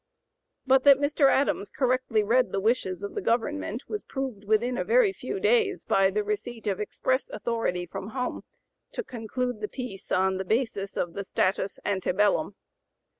[0.65, 1.31] But that Mr.
[1.31, 5.83] Adams correctly read the wishes of the government was proved within a very few days
[5.83, 8.43] by the receipt of express authority from home
[8.93, 12.55] "to conclude the peace on the basis of the status ante bellum."